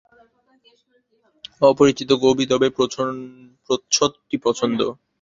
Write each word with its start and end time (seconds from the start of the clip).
অপরিচিত 1.61 2.09
কবি, 2.23 2.43
তবে 2.51 2.67
প্রচ্ছদটি 3.67 4.35
সুন্দর। 4.43 4.89